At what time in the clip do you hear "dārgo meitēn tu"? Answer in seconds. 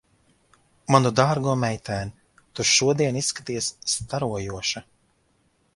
1.19-2.67